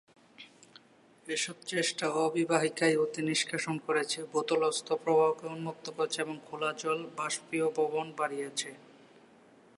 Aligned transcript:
এসব 1.25 1.57
চেষ্টা 1.65 2.05
অববাহিকায় 2.19 2.95
অতি 2.97 3.21
নিষ্কাশন 3.21 3.75
করেছে, 3.87 4.19
ভূতলস্থ 4.31 4.87
প্রবাহকে 5.03 5.45
উন্মুক্ত 5.47 5.85
করেছে 5.89 6.17
এবং 6.21 6.35
খোলাজল 6.47 6.99
বাষ্পীভবন 7.17 8.05
বাড়িয়েছে। 8.17 8.69